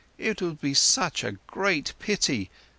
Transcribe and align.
It 0.17 0.41
would 0.41 0.59
be 0.59 0.73
such 0.73 1.23
a 1.23 1.33
great 1.45 1.93
pity. 1.99 2.49